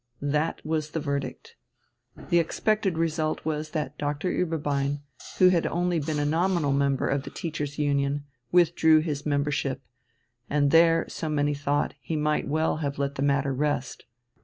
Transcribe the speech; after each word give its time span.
That 0.23 0.65
was 0.65 0.89
the 0.89 0.99
verdict. 0.99 1.55
The 2.31 2.39
expected 2.39 2.97
result 2.97 3.45
was 3.45 3.69
that 3.69 3.99
Doctor 3.99 4.31
Ueberbein, 4.31 5.01
who 5.37 5.49
had 5.49 5.67
only 5.67 5.99
been 5.99 6.17
a 6.17 6.25
nominal 6.25 6.73
member 6.73 7.07
of 7.07 7.21
the 7.21 7.29
"Teachers' 7.29 7.77
Union," 7.77 8.23
withdrew 8.51 9.01
his 9.01 9.27
membership 9.27 9.83
and 10.49 10.71
there, 10.71 11.05
so 11.07 11.29
many 11.29 11.53
thought, 11.53 11.93
he 12.01 12.15
might 12.15 12.47
well 12.47 12.77
have 12.77 12.97
let 12.97 13.13
the 13.13 13.21
matter 13.21 13.53
rest. 13.53 14.05